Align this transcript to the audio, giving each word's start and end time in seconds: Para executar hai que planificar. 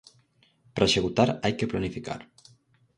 Para 0.73 0.89
executar 0.89 1.29
hai 1.43 1.53
que 1.57 1.69
planificar. 1.71 2.21